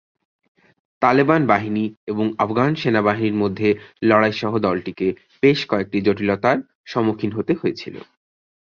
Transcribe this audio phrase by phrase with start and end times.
[1.01, 3.69] তালেবান বাহিনী এবং আফগান সেনাবাহিনীর মধ্যে
[4.03, 5.07] লড়াই সহ দলটিকে
[5.43, 6.57] বেশ কয়েকটি জটিলতার
[6.85, 7.95] সম্মুখীন হতে হয়েছিল।